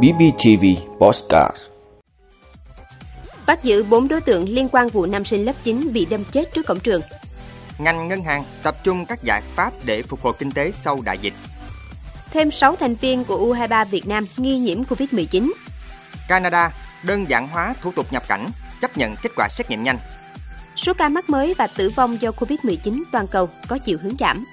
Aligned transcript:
BBTV 0.00 0.64
Postcard 0.98 1.56
Bắt 3.46 3.62
giữ 3.62 3.84
4 3.84 4.08
đối 4.08 4.20
tượng 4.20 4.48
liên 4.48 4.68
quan 4.72 4.88
vụ 4.88 5.06
nam 5.06 5.24
sinh 5.24 5.44
lớp 5.44 5.52
9 5.62 5.92
bị 5.92 6.06
đâm 6.10 6.24
chết 6.24 6.54
trước 6.54 6.66
cổng 6.66 6.80
trường. 6.80 7.00
Ngành 7.78 8.08
ngân 8.08 8.24
hàng 8.24 8.44
tập 8.62 8.76
trung 8.84 9.06
các 9.06 9.22
giải 9.22 9.42
pháp 9.54 9.72
để 9.84 10.02
phục 10.02 10.22
hồi 10.22 10.32
kinh 10.38 10.52
tế 10.52 10.72
sau 10.72 11.00
đại 11.04 11.18
dịch. 11.18 11.34
Thêm 12.30 12.50
6 12.50 12.76
thành 12.76 12.94
viên 12.94 13.24
của 13.24 13.54
U23 13.54 13.84
Việt 13.84 14.06
Nam 14.06 14.26
nghi 14.36 14.58
nhiễm 14.58 14.82
Covid-19. 14.82 15.52
Canada 16.28 16.70
đơn 17.02 17.30
giản 17.30 17.48
hóa 17.48 17.74
thủ 17.80 17.92
tục 17.96 18.12
nhập 18.12 18.28
cảnh, 18.28 18.50
chấp 18.80 18.96
nhận 18.96 19.16
kết 19.22 19.30
quả 19.36 19.48
xét 19.50 19.70
nghiệm 19.70 19.82
nhanh. 19.82 19.98
Số 20.76 20.94
ca 20.94 21.08
mắc 21.08 21.30
mới 21.30 21.54
và 21.54 21.66
tử 21.66 21.90
vong 21.90 22.20
do 22.20 22.30
Covid-19 22.30 23.02
toàn 23.12 23.26
cầu 23.28 23.48
có 23.68 23.78
chiều 23.78 23.98
hướng 24.02 24.16
giảm. 24.16 24.44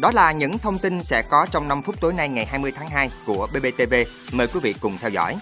Đó 0.00 0.10
là 0.12 0.32
những 0.32 0.58
thông 0.58 0.78
tin 0.78 1.02
sẽ 1.02 1.22
có 1.22 1.46
trong 1.50 1.68
5 1.68 1.82
phút 1.82 2.00
tối 2.00 2.12
nay 2.12 2.28
ngày 2.28 2.46
20 2.46 2.72
tháng 2.76 2.90
2 2.90 3.10
của 3.26 3.48
BBTV. 3.52 3.94
Mời 4.32 4.46
quý 4.46 4.60
vị 4.60 4.74
cùng 4.80 4.98
theo 5.00 5.10
dõi. 5.10 5.36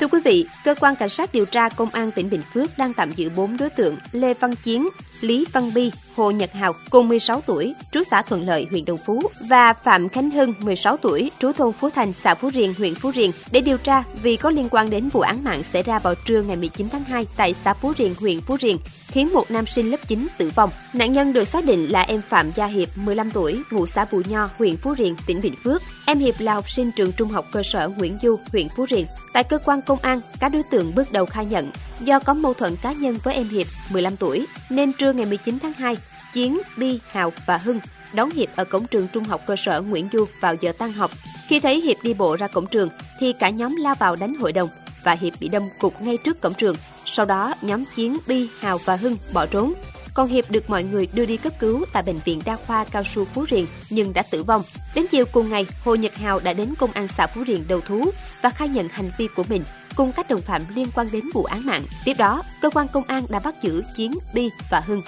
Thưa 0.00 0.08
quý 0.08 0.20
vị, 0.24 0.46
cơ 0.64 0.74
quan 0.80 0.96
cảnh 0.96 1.08
sát 1.08 1.32
điều 1.32 1.44
tra 1.44 1.68
công 1.68 1.90
an 1.90 2.10
tỉnh 2.10 2.30
Bình 2.30 2.42
Phước 2.54 2.78
đang 2.78 2.92
tạm 2.94 3.12
giữ 3.12 3.30
4 3.30 3.56
đối 3.56 3.70
tượng 3.70 3.98
Lê 4.12 4.34
Văn 4.34 4.54
Chiến, 4.56 4.88
Lý 5.22 5.44
Văn 5.52 5.74
Bi, 5.74 5.90
Hồ 6.16 6.30
Nhật 6.30 6.52
Hào 6.52 6.74
cùng 6.90 7.08
16 7.08 7.40
tuổi, 7.40 7.74
trú 7.92 8.02
xã 8.02 8.22
Thuận 8.22 8.46
Lợi, 8.46 8.66
huyện 8.70 8.84
Đồng 8.84 8.98
Phú 9.06 9.22
và 9.48 9.72
Phạm 9.72 10.08
Khánh 10.08 10.30
Hưng, 10.30 10.54
16 10.60 10.96
tuổi, 10.96 11.30
trú 11.38 11.52
thôn 11.52 11.72
Phú 11.72 11.90
Thành, 11.90 12.12
xã 12.12 12.34
Phú 12.34 12.50
Riềng, 12.54 12.74
huyện 12.74 12.94
Phú 12.94 13.12
Riềng 13.12 13.32
để 13.52 13.60
điều 13.60 13.76
tra 13.76 14.04
vì 14.22 14.36
có 14.36 14.50
liên 14.50 14.68
quan 14.70 14.90
đến 14.90 15.08
vụ 15.08 15.20
án 15.20 15.44
mạng 15.44 15.62
xảy 15.62 15.82
ra 15.82 15.98
vào 15.98 16.14
trưa 16.14 16.42
ngày 16.42 16.56
19 16.56 16.88
tháng 16.88 17.04
2 17.04 17.26
tại 17.36 17.54
xã 17.54 17.74
Phú 17.74 17.92
Riềng, 17.98 18.14
huyện 18.20 18.40
Phú 18.40 18.56
Riềng, 18.60 18.78
khiến 19.06 19.32
một 19.32 19.50
nam 19.50 19.66
sinh 19.66 19.90
lớp 19.90 20.08
9 20.08 20.28
tử 20.38 20.50
vong. 20.54 20.70
Nạn 20.92 21.12
nhân 21.12 21.32
được 21.32 21.44
xác 21.44 21.64
định 21.64 21.92
là 21.92 22.02
em 22.02 22.22
Phạm 22.28 22.50
Gia 22.54 22.66
Hiệp, 22.66 22.88
15 22.96 23.30
tuổi, 23.30 23.62
ngụ 23.70 23.86
xã 23.86 24.06
Bù 24.12 24.22
Nho, 24.28 24.48
huyện 24.58 24.76
Phú 24.76 24.94
Riềng, 24.98 25.16
tỉnh 25.26 25.40
Bình 25.40 25.54
Phước. 25.64 25.82
Em 26.06 26.18
Hiệp 26.18 26.34
là 26.38 26.54
học 26.54 26.70
sinh 26.70 26.90
trường 26.92 27.12
trung 27.12 27.28
học 27.28 27.46
cơ 27.52 27.62
sở 27.62 27.88
Nguyễn 27.88 28.18
Du, 28.22 28.38
huyện 28.52 28.68
Phú 28.76 28.86
Riềng. 28.90 29.06
Tại 29.32 29.44
cơ 29.44 29.58
quan 29.58 29.82
công 29.82 29.98
an, 30.02 30.20
các 30.40 30.48
đối 30.48 30.62
tượng 30.62 30.94
bước 30.94 31.12
đầu 31.12 31.26
khai 31.26 31.46
nhận 31.46 31.70
do 32.04 32.18
có 32.18 32.34
mâu 32.34 32.54
thuẫn 32.54 32.76
cá 32.82 32.92
nhân 32.92 33.18
với 33.22 33.34
em 33.34 33.48
Hiệp, 33.48 33.66
15 33.90 34.16
tuổi, 34.16 34.46
nên 34.70 34.92
trưa 34.92 35.12
ngày 35.12 35.26
19 35.26 35.58
tháng 35.62 35.72
2, 35.72 35.96
Chiến, 36.32 36.60
Bi, 36.76 36.98
Hào 37.10 37.32
và 37.46 37.56
Hưng 37.56 37.80
đón 38.12 38.30
Hiệp 38.30 38.48
ở 38.56 38.64
cổng 38.64 38.86
trường 38.86 39.08
trung 39.08 39.24
học 39.24 39.40
cơ 39.46 39.56
sở 39.56 39.80
Nguyễn 39.80 40.08
Du 40.12 40.24
vào 40.40 40.54
giờ 40.54 40.72
tan 40.78 40.92
học. 40.92 41.10
Khi 41.48 41.60
thấy 41.60 41.80
Hiệp 41.80 41.96
đi 42.02 42.14
bộ 42.14 42.36
ra 42.36 42.48
cổng 42.48 42.66
trường, 42.66 42.88
thì 43.20 43.32
cả 43.32 43.50
nhóm 43.50 43.76
lao 43.76 43.94
vào 43.94 44.16
đánh 44.16 44.34
hội 44.34 44.52
đồng 44.52 44.68
và 45.04 45.12
Hiệp 45.12 45.32
bị 45.40 45.48
đâm 45.48 45.62
cục 45.78 46.02
ngay 46.02 46.18
trước 46.24 46.40
cổng 46.40 46.54
trường. 46.54 46.76
Sau 47.04 47.26
đó, 47.26 47.54
nhóm 47.62 47.84
Chiến, 47.96 48.18
Bi, 48.26 48.48
Hào 48.60 48.78
và 48.78 48.96
Hưng 48.96 49.16
bỏ 49.32 49.46
trốn. 49.46 49.74
Còn 50.14 50.28
Hiệp 50.28 50.50
được 50.50 50.70
mọi 50.70 50.84
người 50.84 51.08
đưa 51.14 51.26
đi 51.26 51.36
cấp 51.36 51.52
cứu 51.58 51.84
tại 51.92 52.02
bệnh 52.02 52.18
viện 52.24 52.42
đa 52.44 52.56
khoa 52.66 52.84
Cao 52.84 53.04
Su 53.04 53.24
Phú 53.24 53.44
Riềng 53.50 53.66
nhưng 53.90 54.12
đã 54.12 54.22
tử 54.22 54.42
vong. 54.42 54.62
Đến 54.94 55.06
chiều 55.10 55.24
cùng 55.32 55.50
ngày, 55.50 55.66
Hồ 55.84 55.94
Nhật 55.94 56.14
Hào 56.14 56.40
đã 56.40 56.52
đến 56.52 56.74
công 56.78 56.92
an 56.92 57.08
xã 57.08 57.26
Phú 57.26 57.44
Riềng 57.46 57.64
đầu 57.68 57.80
thú 57.80 58.10
và 58.42 58.50
khai 58.50 58.68
nhận 58.68 58.88
hành 58.88 59.10
vi 59.18 59.28
của 59.36 59.44
mình 59.48 59.64
cùng 59.96 60.12
các 60.12 60.28
đồng 60.28 60.42
phạm 60.42 60.62
liên 60.74 60.88
quan 60.94 61.08
đến 61.12 61.24
vụ 61.34 61.44
án 61.44 61.66
mạng. 61.66 61.82
Tiếp 62.04 62.14
đó, 62.14 62.42
cơ 62.62 62.70
quan 62.70 62.88
công 62.88 63.04
an 63.04 63.26
đã 63.28 63.40
bắt 63.40 63.54
giữ 63.62 63.82
Chiến, 63.94 64.12
Bi 64.34 64.50
và 64.70 64.80
Hưng. 64.86 65.02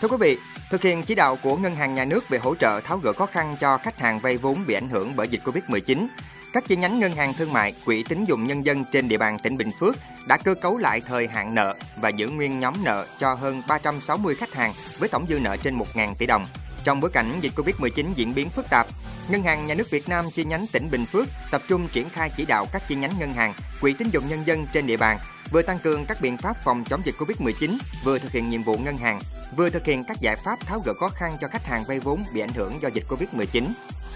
Thưa 0.00 0.08
quý 0.08 0.16
vị, 0.20 0.38
thực 0.70 0.82
hiện 0.82 1.02
chỉ 1.02 1.14
đạo 1.14 1.38
của 1.42 1.56
Ngân 1.56 1.74
hàng 1.74 1.94
Nhà 1.94 2.04
nước 2.04 2.28
về 2.28 2.38
hỗ 2.38 2.54
trợ 2.54 2.80
tháo 2.80 2.98
gỡ 2.98 3.12
khó 3.12 3.26
khăn 3.26 3.56
cho 3.60 3.78
khách 3.78 3.98
hàng 3.98 4.20
vay 4.20 4.36
vốn 4.36 4.64
bị 4.66 4.74
ảnh 4.74 4.88
hưởng 4.88 5.16
bởi 5.16 5.28
dịch 5.28 5.40
Covid-19, 5.44 6.06
các 6.52 6.64
chi 6.68 6.76
nhánh 6.76 6.98
ngân 6.98 7.16
hàng 7.16 7.34
thương 7.34 7.52
mại, 7.52 7.74
quỹ 7.84 8.02
tín 8.02 8.24
dụng 8.24 8.46
nhân 8.46 8.66
dân 8.66 8.84
trên 8.92 9.08
địa 9.08 9.18
bàn 9.18 9.38
tỉnh 9.38 9.56
Bình 9.56 9.70
Phước 9.80 9.96
đã 10.26 10.36
cơ 10.36 10.54
cấu 10.54 10.78
lại 10.78 11.00
thời 11.00 11.28
hạn 11.28 11.54
nợ 11.54 11.74
và 11.96 12.08
giữ 12.08 12.28
nguyên 12.28 12.60
nhóm 12.60 12.84
nợ 12.84 13.06
cho 13.18 13.34
hơn 13.34 13.62
360 13.68 14.34
khách 14.34 14.54
hàng 14.54 14.74
với 14.98 15.08
tổng 15.08 15.26
dư 15.28 15.38
nợ 15.38 15.56
trên 15.56 15.78
1.000 15.78 16.14
tỷ 16.14 16.26
đồng. 16.26 16.46
Trong 16.86 17.00
bối 17.00 17.10
cảnh 17.10 17.38
dịch 17.40 17.52
Covid-19 17.56 18.12
diễn 18.14 18.34
biến 18.34 18.50
phức 18.50 18.70
tạp, 18.70 18.86
Ngân 19.28 19.42
hàng 19.42 19.66
Nhà 19.66 19.74
nước 19.74 19.90
Việt 19.90 20.08
Nam 20.08 20.30
chi 20.30 20.44
nhánh 20.44 20.66
tỉnh 20.72 20.90
Bình 20.90 21.06
Phước 21.06 21.26
tập 21.50 21.62
trung 21.68 21.88
triển 21.92 22.08
khai 22.08 22.30
chỉ 22.36 22.44
đạo 22.44 22.66
các 22.72 22.82
chi 22.88 22.94
nhánh 22.94 23.18
ngân 23.18 23.34
hàng, 23.34 23.54
quỹ 23.80 23.92
tín 23.92 24.10
dụng 24.10 24.28
nhân 24.28 24.46
dân 24.46 24.66
trên 24.72 24.86
địa 24.86 24.96
bàn 24.96 25.18
vừa 25.50 25.62
tăng 25.62 25.78
cường 25.78 26.06
các 26.06 26.20
biện 26.20 26.36
pháp 26.36 26.56
phòng 26.64 26.84
chống 26.84 27.02
dịch 27.04 27.14
Covid-19, 27.18 27.78
vừa 28.04 28.18
thực 28.18 28.32
hiện 28.32 28.48
nhiệm 28.48 28.62
vụ 28.62 28.78
ngân 28.78 28.96
hàng, 28.96 29.20
vừa 29.56 29.70
thực 29.70 29.84
hiện 29.84 30.04
các 30.04 30.20
giải 30.20 30.36
pháp 30.36 30.66
tháo 30.66 30.80
gỡ 30.80 30.94
khó 31.00 31.08
khăn 31.08 31.36
cho 31.40 31.48
khách 31.48 31.66
hàng 31.66 31.84
vay 31.88 32.00
vốn 32.00 32.24
bị 32.34 32.40
ảnh 32.40 32.54
hưởng 32.54 32.82
do 32.82 32.88
dịch 32.88 33.04
Covid-19. 33.08 33.66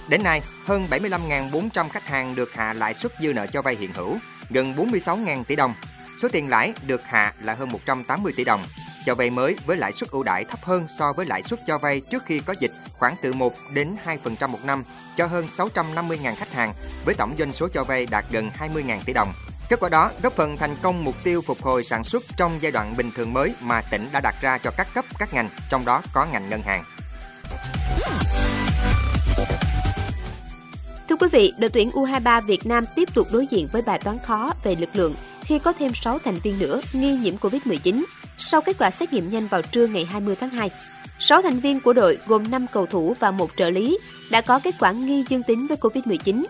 Đến 0.08 0.22
nay, 0.22 0.42
hơn 0.64 0.86
75.400 0.90 1.88
khách 1.88 2.06
hàng 2.06 2.34
được 2.34 2.54
hạ 2.54 2.72
lãi 2.72 2.94
suất 2.94 3.12
dư 3.20 3.32
nợ 3.32 3.46
cho 3.46 3.62
vay 3.62 3.76
hiện 3.76 3.92
hữu, 3.92 4.18
gần 4.50 4.74
46.000 4.74 5.44
tỷ 5.44 5.56
đồng. 5.56 5.74
Số 6.22 6.28
tiền 6.28 6.48
lãi 6.48 6.72
được 6.86 7.04
hạ 7.04 7.32
là 7.40 7.54
hơn 7.54 7.72
180 7.72 8.32
tỷ 8.36 8.44
đồng. 8.44 8.64
Cho 9.06 9.14
vay 9.14 9.30
mới 9.30 9.56
với 9.66 9.76
lãi 9.76 9.92
suất 9.92 10.10
ưu 10.10 10.22
đãi 10.22 10.44
thấp 10.44 10.60
hơn 10.62 10.86
so 10.88 11.12
với 11.12 11.26
lãi 11.26 11.42
suất 11.42 11.60
cho 11.66 11.78
vay 11.78 12.00
trước 12.00 12.22
khi 12.26 12.40
có 12.40 12.54
dịch 12.60 12.72
khoảng 12.98 13.14
từ 13.22 13.32
1 13.32 13.54
đến 13.72 13.96
2% 14.04 14.48
một 14.48 14.64
năm 14.64 14.84
cho 15.16 15.26
hơn 15.26 15.46
650.000 15.46 16.34
khách 16.34 16.52
hàng 16.52 16.74
với 17.04 17.14
tổng 17.14 17.34
doanh 17.38 17.52
số 17.52 17.68
cho 17.68 17.84
vay 17.84 18.06
đạt 18.06 18.24
gần 18.30 18.50
20.000 18.58 18.98
tỷ 19.04 19.12
đồng. 19.12 19.32
Kết 19.68 19.80
quả 19.80 19.88
đó 19.88 20.10
góp 20.22 20.32
phần 20.32 20.56
thành 20.56 20.76
công 20.82 21.04
mục 21.04 21.14
tiêu 21.24 21.42
phục 21.42 21.62
hồi 21.62 21.84
sản 21.84 22.04
xuất 22.04 22.22
trong 22.36 22.58
giai 22.60 22.72
đoạn 22.72 22.96
bình 22.96 23.10
thường 23.16 23.32
mới 23.32 23.54
mà 23.60 23.80
tỉnh 23.90 24.08
đã 24.12 24.20
đặt 24.20 24.34
ra 24.40 24.58
cho 24.58 24.70
các 24.76 24.88
cấp 24.94 25.04
các 25.18 25.34
ngành, 25.34 25.50
trong 25.70 25.84
đó 25.84 26.02
có 26.12 26.26
ngành 26.32 26.50
ngân 26.50 26.62
hàng. 26.62 26.84
Thưa 31.08 31.16
quý 31.16 31.28
vị, 31.32 31.52
đội 31.58 31.70
tuyển 31.70 31.90
U23 31.90 32.42
Việt 32.42 32.66
Nam 32.66 32.84
tiếp 32.96 33.08
tục 33.14 33.28
đối 33.32 33.46
diện 33.46 33.68
với 33.72 33.82
bài 33.82 34.00
toán 34.04 34.18
khó 34.18 34.52
về 34.64 34.74
lực 34.74 34.96
lượng 34.96 35.14
khi 35.40 35.58
có 35.58 35.72
thêm 35.72 35.94
6 35.94 36.18
thành 36.18 36.38
viên 36.38 36.58
nữa 36.58 36.80
nghi 36.92 37.12
nhiễm 37.12 37.36
Covid-19 37.36 38.02
sau 38.40 38.60
kết 38.60 38.76
quả 38.78 38.90
xét 38.90 39.12
nghiệm 39.12 39.30
nhanh 39.30 39.46
vào 39.46 39.62
trưa 39.62 39.86
ngày 39.86 40.04
20 40.04 40.36
tháng 40.40 40.50
2. 40.50 40.70
6 41.18 41.42
thành 41.42 41.60
viên 41.60 41.80
của 41.80 41.92
đội 41.92 42.18
gồm 42.26 42.50
5 42.50 42.66
cầu 42.72 42.86
thủ 42.86 43.16
và 43.20 43.30
một 43.30 43.50
trợ 43.56 43.70
lý 43.70 43.98
đã 44.30 44.40
có 44.40 44.58
kết 44.58 44.74
quả 44.78 44.92
nghi 44.92 45.24
dương 45.28 45.42
tính 45.42 45.66
với 45.66 45.76
Covid-19. 45.76 46.44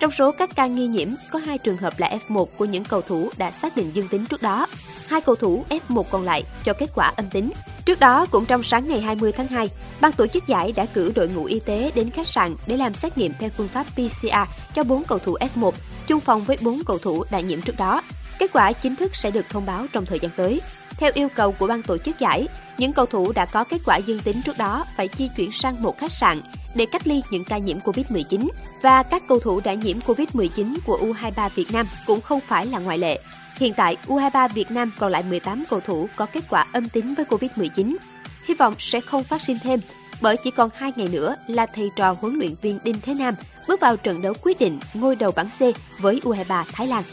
Trong 0.00 0.10
số 0.10 0.32
các 0.32 0.50
ca 0.56 0.66
nghi 0.66 0.86
nhiễm, 0.86 1.08
có 1.30 1.38
hai 1.38 1.58
trường 1.58 1.76
hợp 1.76 1.98
là 1.98 2.18
F1 2.28 2.44
của 2.44 2.64
những 2.64 2.84
cầu 2.84 3.02
thủ 3.02 3.30
đã 3.36 3.50
xác 3.50 3.76
định 3.76 3.90
dương 3.94 4.08
tính 4.08 4.26
trước 4.26 4.42
đó. 4.42 4.66
Hai 5.06 5.20
cầu 5.20 5.36
thủ 5.36 5.64
F1 5.68 6.02
còn 6.02 6.24
lại 6.24 6.44
cho 6.62 6.72
kết 6.72 6.90
quả 6.94 7.12
âm 7.16 7.30
tính. 7.30 7.50
Trước 7.84 8.00
đó, 8.00 8.26
cũng 8.26 8.46
trong 8.46 8.62
sáng 8.62 8.88
ngày 8.88 9.00
20 9.00 9.32
tháng 9.32 9.46
2, 9.46 9.68
ban 10.00 10.12
tổ 10.12 10.26
chức 10.26 10.46
giải 10.46 10.72
đã 10.72 10.86
cử 10.86 11.12
đội 11.14 11.28
ngũ 11.28 11.44
y 11.44 11.60
tế 11.60 11.90
đến 11.94 12.10
khách 12.10 12.26
sạn 12.26 12.54
để 12.66 12.76
làm 12.76 12.94
xét 12.94 13.18
nghiệm 13.18 13.32
theo 13.38 13.50
phương 13.56 13.68
pháp 13.68 13.86
PCR 13.94 14.50
cho 14.74 14.84
4 14.84 15.04
cầu 15.04 15.18
thủ 15.18 15.36
F1, 15.54 15.72
chung 16.06 16.20
phòng 16.20 16.44
với 16.44 16.56
4 16.60 16.84
cầu 16.86 16.98
thủ 16.98 17.24
đã 17.30 17.40
nhiễm 17.40 17.62
trước 17.62 17.76
đó. 17.76 18.02
Kết 18.38 18.50
quả 18.52 18.72
chính 18.72 18.96
thức 18.96 19.16
sẽ 19.16 19.30
được 19.30 19.46
thông 19.48 19.66
báo 19.66 19.86
trong 19.92 20.06
thời 20.06 20.18
gian 20.18 20.30
tới. 20.36 20.60
Theo 21.00 21.10
yêu 21.14 21.28
cầu 21.34 21.52
của 21.52 21.66
ban 21.66 21.82
tổ 21.82 21.98
chức 21.98 22.18
giải, 22.18 22.48
những 22.78 22.92
cầu 22.92 23.06
thủ 23.06 23.32
đã 23.32 23.44
có 23.46 23.64
kết 23.64 23.78
quả 23.84 23.96
dương 23.96 24.20
tính 24.20 24.42
trước 24.42 24.58
đó 24.58 24.84
phải 24.96 25.08
di 25.18 25.28
chuyển 25.36 25.52
sang 25.52 25.82
một 25.82 25.98
khách 25.98 26.12
sạn 26.12 26.40
để 26.74 26.86
cách 26.92 27.06
ly 27.06 27.22
những 27.30 27.44
ca 27.44 27.58
nhiễm 27.58 27.78
Covid-19 27.78 28.48
và 28.82 29.02
các 29.02 29.22
cầu 29.28 29.40
thủ 29.40 29.60
đã 29.64 29.74
nhiễm 29.74 29.98
Covid-19 29.98 30.76
của 30.86 30.98
U23 31.02 31.48
Việt 31.54 31.72
Nam 31.72 31.86
cũng 32.06 32.20
không 32.20 32.40
phải 32.40 32.66
là 32.66 32.78
ngoại 32.78 32.98
lệ. 32.98 33.20
Hiện 33.56 33.74
tại, 33.74 33.96
U23 34.06 34.48
Việt 34.48 34.70
Nam 34.70 34.90
còn 34.98 35.12
lại 35.12 35.24
18 35.28 35.64
cầu 35.70 35.80
thủ 35.80 36.08
có 36.16 36.26
kết 36.26 36.44
quả 36.48 36.66
âm 36.72 36.88
tính 36.88 37.14
với 37.14 37.24
Covid-19. 37.24 37.96
Hy 38.44 38.54
vọng 38.54 38.74
sẽ 38.78 39.00
không 39.00 39.24
phát 39.24 39.42
sinh 39.42 39.58
thêm, 39.62 39.80
bởi 40.20 40.36
chỉ 40.36 40.50
còn 40.50 40.70
2 40.74 40.92
ngày 40.96 41.08
nữa 41.08 41.36
là 41.46 41.66
thầy 41.66 41.90
trò 41.96 42.16
huấn 42.20 42.38
luyện 42.38 42.54
viên 42.62 42.78
Đinh 42.84 43.00
Thế 43.02 43.14
Nam 43.14 43.34
bước 43.68 43.80
vào 43.80 43.96
trận 43.96 44.22
đấu 44.22 44.34
quyết 44.42 44.58
định 44.58 44.78
ngôi 44.94 45.16
đầu 45.16 45.32
bảng 45.32 45.48
C 45.48 45.60
với 45.98 46.20
U23 46.24 46.64
Thái 46.72 46.86
Lan. 46.86 47.04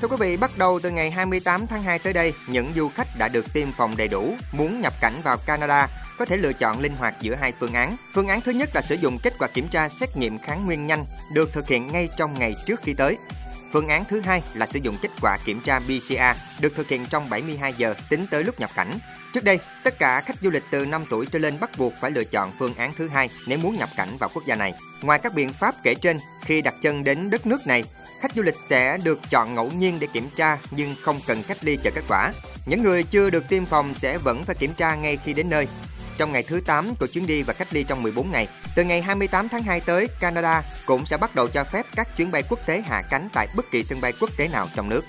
Thưa 0.00 0.08
quý 0.08 0.16
vị, 0.20 0.36
bắt 0.36 0.50
đầu 0.58 0.80
từ 0.82 0.90
ngày 0.90 1.10
28 1.10 1.66
tháng 1.66 1.82
2 1.82 1.98
tới 1.98 2.12
đây, 2.12 2.32
những 2.46 2.72
du 2.76 2.88
khách 2.88 3.08
đã 3.18 3.28
được 3.28 3.52
tiêm 3.52 3.72
phòng 3.72 3.96
đầy 3.96 4.08
đủ 4.08 4.34
muốn 4.52 4.80
nhập 4.80 4.92
cảnh 5.00 5.20
vào 5.24 5.36
Canada 5.36 5.88
có 6.18 6.24
thể 6.24 6.36
lựa 6.36 6.52
chọn 6.52 6.80
linh 6.80 6.96
hoạt 6.96 7.14
giữa 7.20 7.34
hai 7.34 7.52
phương 7.60 7.72
án. 7.72 7.96
Phương 8.14 8.28
án 8.28 8.40
thứ 8.40 8.52
nhất 8.52 8.70
là 8.74 8.82
sử 8.82 8.94
dụng 8.94 9.18
kết 9.22 9.34
quả 9.38 9.48
kiểm 9.48 9.68
tra 9.68 9.88
xét 9.88 10.16
nghiệm 10.16 10.38
kháng 10.38 10.66
nguyên 10.66 10.86
nhanh 10.86 11.04
được 11.32 11.52
thực 11.52 11.68
hiện 11.68 11.92
ngay 11.92 12.08
trong 12.16 12.38
ngày 12.38 12.54
trước 12.66 12.80
khi 12.82 12.94
tới. 12.94 13.16
Phương 13.72 13.88
án 13.88 14.04
thứ 14.04 14.20
hai 14.20 14.42
là 14.54 14.66
sử 14.66 14.78
dụng 14.82 14.96
kết 15.02 15.10
quả 15.22 15.38
kiểm 15.44 15.60
tra 15.60 15.80
PCR 15.80 16.60
được 16.60 16.74
thực 16.76 16.88
hiện 16.88 17.06
trong 17.10 17.30
72 17.30 17.74
giờ 17.76 17.94
tính 18.08 18.26
tới 18.30 18.44
lúc 18.44 18.60
nhập 18.60 18.70
cảnh. 18.74 18.98
Trước 19.32 19.44
đây, 19.44 19.58
tất 19.84 19.98
cả 19.98 20.20
khách 20.20 20.36
du 20.42 20.50
lịch 20.50 20.64
từ 20.70 20.86
5 20.86 21.04
tuổi 21.10 21.26
trở 21.26 21.38
lên 21.38 21.60
bắt 21.60 21.70
buộc 21.78 21.92
phải 22.00 22.10
lựa 22.10 22.24
chọn 22.24 22.52
phương 22.58 22.74
án 22.74 22.92
thứ 22.96 23.08
hai 23.08 23.30
nếu 23.46 23.58
muốn 23.58 23.76
nhập 23.76 23.88
cảnh 23.96 24.18
vào 24.18 24.30
quốc 24.34 24.46
gia 24.46 24.54
này. 24.54 24.74
Ngoài 25.02 25.18
các 25.18 25.34
biện 25.34 25.52
pháp 25.52 25.74
kể 25.82 25.94
trên, 25.94 26.18
khi 26.40 26.62
đặt 26.62 26.74
chân 26.82 27.04
đến 27.04 27.30
đất 27.30 27.46
nước 27.46 27.66
này, 27.66 27.84
khách 28.20 28.34
du 28.36 28.42
lịch 28.42 28.58
sẽ 28.58 28.98
được 28.98 29.20
chọn 29.30 29.54
ngẫu 29.54 29.70
nhiên 29.70 30.00
để 30.00 30.06
kiểm 30.12 30.28
tra 30.36 30.58
nhưng 30.70 30.94
không 31.02 31.20
cần 31.26 31.42
cách 31.42 31.58
ly 31.60 31.78
chờ 31.84 31.90
kết 31.94 32.04
quả. 32.08 32.32
Những 32.66 32.82
người 32.82 33.02
chưa 33.02 33.30
được 33.30 33.48
tiêm 33.48 33.64
phòng 33.66 33.94
sẽ 33.94 34.18
vẫn 34.18 34.44
phải 34.44 34.54
kiểm 34.54 34.74
tra 34.74 34.94
ngay 34.94 35.18
khi 35.24 35.32
đến 35.32 35.50
nơi. 35.50 35.66
Trong 36.18 36.32
ngày 36.32 36.42
thứ 36.42 36.60
8 36.66 36.94
của 37.00 37.06
chuyến 37.06 37.26
đi 37.26 37.42
và 37.42 37.52
cách 37.52 37.68
ly 37.70 37.84
trong 37.84 38.02
14 38.02 38.30
ngày, 38.30 38.48
từ 38.76 38.84
ngày 38.84 39.02
28 39.02 39.48
tháng 39.48 39.62
2 39.62 39.80
tới, 39.80 40.08
Canada 40.20 40.62
cũng 40.86 41.06
sẽ 41.06 41.16
bắt 41.16 41.34
đầu 41.34 41.48
cho 41.48 41.64
phép 41.64 41.86
các 41.96 42.16
chuyến 42.16 42.30
bay 42.30 42.42
quốc 42.48 42.66
tế 42.66 42.80
hạ 42.80 43.02
cánh 43.10 43.28
tại 43.32 43.46
bất 43.56 43.70
kỳ 43.70 43.84
sân 43.84 44.00
bay 44.00 44.12
quốc 44.20 44.30
tế 44.36 44.48
nào 44.48 44.68
trong 44.76 44.88
nước. 44.88 45.04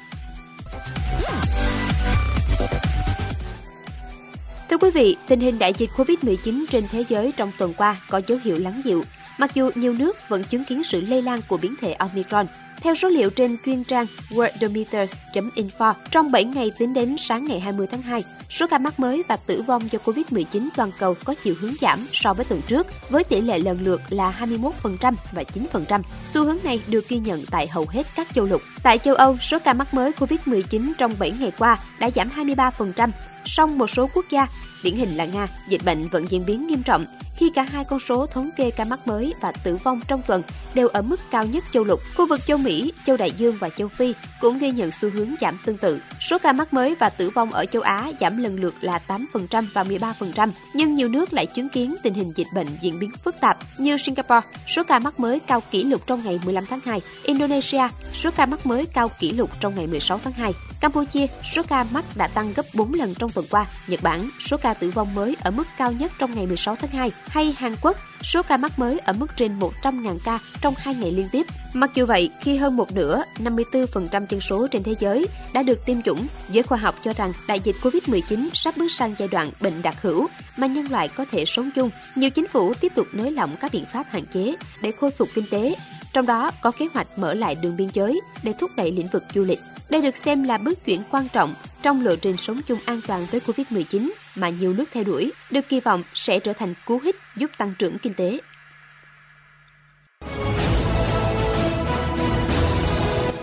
Thưa 4.70 4.78
quý 4.78 4.92
vị, 4.92 5.18
tình 5.28 5.40
hình 5.40 5.60
đại 5.60 5.74
dịch 5.78 5.90
Covid-19 5.96 6.66
trên 6.70 6.88
thế 6.92 7.04
giới 7.10 7.34
trong 7.38 7.52
tuần 7.58 7.74
qua 7.74 7.96
có 8.10 8.22
dấu 8.28 8.40
hiệu 8.44 8.60
lắng 8.60 8.82
dịu, 8.86 9.04
mặc 9.38 9.52
dù 9.54 9.70
nhiều 9.76 9.94
nước 9.94 10.18
vẫn 10.30 10.44
chứng 10.44 10.66
kiến 10.66 10.84
sự 10.84 11.02
lây 11.02 11.22
lan 11.22 11.42
của 11.48 11.58
biến 11.58 11.76
thể 11.82 11.94
Omicron. 11.94 12.48
Theo 12.82 12.96
số 12.96 13.10
liệu 13.10 13.30
trên 13.30 13.58
chuyên 13.66 13.84
trang 13.84 14.06
worldometers.info, 14.30 15.94
trong 16.12 16.32
7 16.32 16.44
ngày 16.44 16.72
tính 16.78 16.94
đến 16.94 17.16
sáng 17.18 17.46
ngày 17.46 17.60
20 17.60 17.88
tháng 17.92 18.02
2, 18.02 18.24
số 18.50 18.68
ca 18.70 18.78
mắc 18.78 19.00
mới 19.00 19.24
và 19.28 19.38
tử 19.38 19.62
vong 19.62 19.92
do 19.92 20.00
COVID-19 20.06 20.70
toàn 20.76 20.92
cầu 21.00 21.16
có 21.24 21.36
chiều 21.44 21.56
hướng 21.60 21.74
giảm 21.82 22.08
so 22.12 22.34
với 22.34 22.46
tuần 22.46 22.62
trước, 22.68 22.88
với 23.10 23.24
tỷ 23.24 23.42
lệ 23.42 23.60
lần 23.60 23.80
lượt 23.84 24.02
là 24.10 24.34
21% 25.02 25.14
và 25.32 25.44
9%. 25.72 26.02
Xu 26.24 26.44
hướng 26.44 26.58
này 26.64 26.82
được 26.88 27.10
ghi 27.10 27.20
nhận 27.20 27.46
tại 27.52 27.68
hầu 27.68 27.86
hết 27.90 28.08
các 28.16 28.28
châu 28.34 28.46
lục. 28.46 28.62
Tại 28.84 28.98
châu 28.98 29.16
Âu, 29.16 29.38
số 29.38 29.58
ca 29.60 29.74
mắc 29.74 29.94
mới 29.94 30.12
COVID-19 30.12 30.92
trong 30.98 31.16
7 31.20 31.32
ngày 31.32 31.52
qua 31.60 31.80
đã 32.00 32.10
giảm 32.16 32.30
23%, 32.30 33.10
song 33.46 33.78
một 33.78 33.88
số 33.88 34.10
quốc 34.14 34.26
gia, 34.30 34.48
điển 34.84 34.96
hình 34.96 35.18
là 35.18 35.26
Nga, 35.26 35.48
dịch 35.70 35.82
bệnh 35.86 36.08
vẫn 36.08 36.26
diễn 36.32 36.46
biến 36.46 36.68
nghiêm 36.68 36.84
trọng 36.84 37.06
khi 37.38 37.50
cả 37.50 37.64
hai 37.64 37.84
con 37.84 38.00
số 38.00 38.26
thống 38.26 38.50
kê 38.58 38.72
ca 38.72 38.86
mắc 38.86 39.08
mới 39.08 39.34
và 39.42 39.52
tử 39.52 39.76
vong 39.76 40.02
trong 40.08 40.22
tuần 40.28 40.44
đều 40.74 40.88
ở 40.88 41.02
mức 41.02 41.20
cao 41.32 41.46
nhất 41.46 41.64
châu 41.72 41.84
lục. 41.84 42.02
Khu 42.16 42.28
vực 42.28 42.46
châu 42.46 42.58
Mỹ, 42.58 42.67
Mỹ, 42.68 42.94
châu 43.06 43.18
Đại 43.18 43.32
Dương 43.32 43.58
và 43.60 43.70
châu 43.70 43.88
Phi 43.88 44.14
cũng 44.42 44.60
ghi 44.60 44.72
nhận 44.72 44.92
xu 44.92 45.10
hướng 45.10 45.36
giảm 45.42 45.58
tương 45.66 45.78
tự. 45.78 46.02
Số 46.20 46.38
ca 46.38 46.52
mắc 46.52 46.74
mới 46.74 46.96
và 46.96 47.10
tử 47.10 47.30
vong 47.30 47.52
ở 47.52 47.66
châu 47.66 47.82
Á 47.82 48.12
giảm 48.20 48.38
lần 48.38 48.60
lượt 48.60 48.76
là 48.82 49.00
8% 49.08 49.66
và 49.74 49.84
13%, 49.84 50.52
nhưng 50.74 50.96
nhiều 50.96 51.10
nước 51.10 51.34
lại 51.34 51.46
chứng 51.46 51.70
kiến 51.70 51.96
tình 52.04 52.14
hình 52.14 52.32
dịch 52.36 52.48
bệnh 52.54 52.68
diễn 52.82 53.00
biến 53.00 53.12
phức 53.24 53.36
tạp 53.40 53.58
như 53.78 53.98
Singapore, 53.98 54.48
số 54.68 54.84
ca 54.84 55.00
mắc 55.00 55.20
mới 55.20 55.40
cao 55.40 55.62
kỷ 55.72 55.84
lục 55.84 56.08
trong 56.08 56.24
ngày 56.24 56.40
15 56.46 56.66
tháng 56.66 56.80
2, 56.86 57.02
Indonesia, 57.24 57.88
số 58.22 58.30
ca 58.38 58.46
mắc 58.46 58.66
mới 58.66 58.86
cao 58.86 59.10
kỷ 59.20 59.32
lục 59.32 59.50
trong 59.60 59.76
ngày 59.76 59.88
16 59.88 60.20
tháng 60.24 60.34
2, 60.34 60.54
Campuchia, 60.80 61.28
số 61.54 61.62
ca 61.64 61.86
mắc 61.92 62.06
đã 62.16 62.28
tăng 62.28 62.54
gấp 62.54 62.66
4 62.74 62.94
lần 62.94 63.16
trong 63.16 63.30
tuần 63.30 63.46
qua. 63.50 63.66
Nhật 63.88 64.04
Bản, 64.04 64.30
số 64.40 64.58
ca 64.58 64.74
tử 64.74 64.92
vong 64.92 65.16
mới 65.16 65.36
ở 65.42 65.52
mức 65.52 65.68
cao 65.78 65.92
nhất 65.92 66.12
trong 66.20 66.36
ngày 66.36 66.46
16 66.46 66.76
tháng 66.76 66.92
2. 66.92 67.12
Hay 67.28 67.56
Hàn 67.58 67.76
Quốc, 67.82 67.98
số 68.24 68.42
ca 68.44 68.58
mắc 68.58 68.80
mới 68.80 69.00
ở 69.00 69.14
mức 69.14 69.28
trên 69.36 69.60
100.000 69.60 70.18
ca 70.24 70.40
trong 70.62 70.74
hai 70.78 70.96
ngày 70.96 71.12
liên 71.12 71.28
tiếp. 71.32 71.46
Mặc 71.74 71.92
dù 71.96 72.06
vậy, 72.06 72.30
khi 72.42 72.58
hơn 72.58 72.78
một 72.78 72.92
nửa, 72.92 73.24
54% 73.40 74.26
dân 74.30 74.42
số 74.42 74.68
trên 74.68 74.84
thế 74.84 74.96
giới 75.00 75.28
đã 75.54 75.64
được 75.64 75.86
tiêm 75.86 76.02
chủng, 76.02 76.28
giới 76.50 76.64
khoa 76.64 76.78
học 76.78 76.96
cho 77.04 77.14
rằng 77.14 77.34
đại 77.48 77.60
dịch 77.60 77.76
COVID-19 77.82 78.50
sắp 78.54 78.78
bước 78.78 78.92
sang 78.92 79.16
giai 79.18 79.28
đoạn 79.28 79.52
bệnh 79.62 79.82
đặc 79.82 80.02
hữu 80.02 80.28
mà 80.58 80.68
nhân 80.68 80.92
loại 80.92 81.08
có 81.08 81.26
thể 81.32 81.46
sống 81.46 81.70
chung. 81.76 81.90
Nhiều 82.16 82.30
chính 82.30 82.48
phủ 82.48 82.74
tiếp 82.74 82.92
tục 82.96 83.08
nới 83.14 83.32
lỏng 83.32 83.56
các 83.60 83.72
biện 83.72 83.86
pháp 83.86 84.08
hạn 84.10 84.26
chế 84.26 84.56
để 84.82 84.92
khôi 84.92 85.12
phục 85.12 85.30
kinh 85.34 85.46
tế, 85.50 85.76
trong 86.14 86.26
đó 86.26 86.52
có 86.62 86.72
kế 86.72 86.88
hoạch 86.94 87.08
mở 87.18 87.34
lại 87.34 87.56
đường 87.56 87.78
biên 87.78 87.90
giới 87.94 88.22
để 88.44 88.54
thúc 88.60 88.72
đẩy 88.78 88.92
lĩnh 88.92 89.08
vực 89.08 89.24
du 89.36 89.44
lịch. 89.44 89.60
Đây 89.90 90.02
được 90.02 90.16
xem 90.16 90.44
là 90.44 90.58
bước 90.58 90.86
chuyển 90.86 91.02
quan 91.12 91.28
trọng 91.34 91.56
trong 91.82 92.06
lộ 92.06 92.16
trình 92.16 92.38
sống 92.38 92.62
chung 92.68 92.80
an 92.86 93.02
toàn 93.08 93.26
với 93.32 93.42
Covid-19 93.48 94.10
mà 94.36 94.50
nhiều 94.50 94.74
nước 94.74 94.86
theo 94.94 95.04
đuổi, 95.04 95.32
được 95.52 95.70
kỳ 95.70 95.80
vọng 95.80 96.04
sẽ 96.14 96.40
trở 96.40 96.54
thành 96.54 96.74
cú 96.86 97.00
hích 97.04 97.16
giúp 97.38 97.52
tăng 97.58 97.74
trưởng 97.80 97.98
kinh 98.00 98.14
tế. 98.14 98.40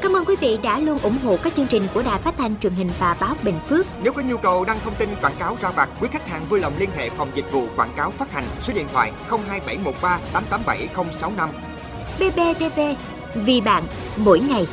Cảm 0.03 0.17
ơn 0.17 0.25
quý 0.25 0.37
vị 0.41 0.59
đã 0.63 0.79
luôn 0.79 0.99
ủng 0.99 1.19
hộ 1.25 1.37
các 1.37 1.55
chương 1.55 1.67
trình 1.67 1.87
của 1.95 2.03
Đài 2.03 2.19
Phát 2.19 2.35
thanh 2.39 2.57
truyền 2.61 2.73
hình 2.73 2.91
và 2.99 3.17
báo 3.21 3.37
Bình 3.43 3.59
Phước. 3.69 3.87
Nếu 4.03 4.13
có 4.13 4.23
nhu 4.23 4.37
cầu 4.37 4.65
đăng 4.65 4.81
thông 4.81 4.95
tin 4.95 5.09
quảng 5.23 5.37
cáo 5.39 5.57
ra 5.61 5.71
vặt, 5.71 5.89
quý 6.01 6.09
khách 6.13 6.29
hàng 6.29 6.47
vui 6.49 6.61
lòng 6.61 6.73
liên 6.79 6.91
hệ 6.97 7.11
phòng 7.11 7.31
dịch 7.35 7.53
vụ 7.53 7.67
quảng 7.77 7.93
cáo 7.97 8.11
phát 8.11 8.33
hành 8.33 8.45
số 8.61 8.73
điện 8.75 8.87
thoại 8.93 9.13
02713 9.29 10.19
887065. 10.33 11.51
BBTV, 12.19 12.81
vì 13.35 13.61
bạn, 13.61 13.85
mỗi 14.17 14.41
ngày. 14.41 14.67